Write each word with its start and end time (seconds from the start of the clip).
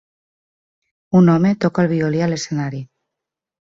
Un 1.19 1.29
home 1.33 1.51
toca 1.65 1.85
el 1.85 1.91
violí 1.93 2.25
a 2.25 2.31
l'escenari. 2.33 2.83